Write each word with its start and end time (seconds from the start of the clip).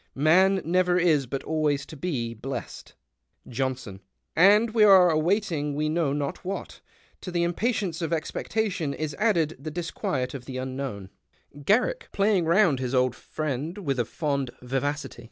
'Man 0.15 0.63
never 0.65 0.97
is, 0.97 1.27
but 1.27 1.43
always 1.43 1.85
to 1.85 1.95
be, 1.95 2.33
blest.'" 2.33 2.95
Johnson. 3.47 4.01
—"And 4.51 4.71
\\v 4.73 4.83
arc 4.83 5.13
awaiting 5.13 5.75
wc 5.75 5.91
know 5.91 6.11
not 6.11 6.43
what. 6.43 6.81
To 7.21 7.29
the 7.29 7.43
impatience 7.43 8.01
of 8.01 8.11
expectation 8.11 8.95
is 8.95 9.15
added 9.19 9.55
the 9.59 9.69
discpiiet 9.71 10.33
of 10.33 10.45
the 10.45 10.57
unknown." 10.57 11.11
81 11.51 11.51
PASTICHE 11.51 11.51
AND 11.53 11.65
PREJUDICE 11.65 11.65
Garrick 11.67 12.09
{playing 12.13 12.45
round 12.45 12.79
his 12.79 12.95
old 12.95 13.15
friend 13.15 13.75
zvith 13.75 13.99
a 13.99 14.05
fond 14.05 14.49
vivacity). 14.63 15.19